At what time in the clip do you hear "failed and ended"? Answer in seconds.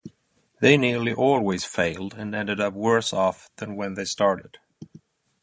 1.63-2.59